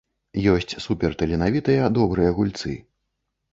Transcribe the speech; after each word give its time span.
Ёсць 0.53 0.73
суперталенавітыя, 0.85 1.93
добрыя 2.01 2.35
гульцы. 2.41 2.77